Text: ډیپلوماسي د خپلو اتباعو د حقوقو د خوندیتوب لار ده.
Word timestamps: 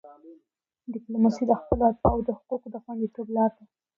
ډیپلوماسي 0.93 1.43
د 1.47 1.51
خپلو 1.61 1.83
اتباعو 1.89 2.25
د 2.27 2.29
حقوقو 2.37 2.67
د 2.73 2.75
خوندیتوب 2.83 3.27
لار 3.35 3.51
ده. 3.57 3.63